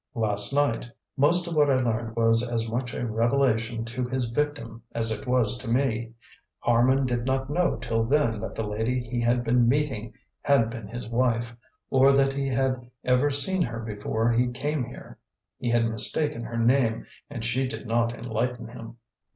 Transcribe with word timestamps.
"Last 0.15 0.51
night. 0.51 0.89
Most 1.15 1.45
of 1.47 1.55
what 1.55 1.69
I 1.69 1.75
learned 1.79 2.15
was 2.15 2.41
as 2.41 2.67
much 2.67 2.95
a 2.95 3.05
revelation 3.05 3.85
to 3.85 4.03
his 4.03 4.25
victim 4.25 4.81
as 4.95 5.11
it 5.11 5.27
was 5.27 5.59
to 5.59 5.67
me. 5.67 6.13
Harman 6.57 7.05
did 7.05 7.25
not 7.27 7.51
know 7.51 7.75
till 7.75 8.03
then 8.03 8.39
that 8.41 8.55
the 8.55 8.65
lady 8.65 8.99
he 8.99 9.21
had 9.21 9.43
been 9.43 9.69
meeting 9.69 10.11
had 10.41 10.71
been 10.71 10.87
his 10.87 11.07
wife, 11.07 11.55
or 11.91 12.13
that 12.13 12.33
he 12.33 12.49
had 12.49 12.89
ever 13.03 13.29
seen 13.29 13.61
her 13.61 13.79
before 13.79 14.31
he 14.31 14.47
came 14.47 14.85
here. 14.85 15.19
He 15.59 15.69
had 15.69 15.85
mistaken 15.85 16.41
her 16.45 16.57
name 16.57 17.05
and 17.29 17.45
she 17.45 17.67
did 17.67 17.85
not 17.85 18.11
enlighten 18.11 18.69
him." 18.69 18.97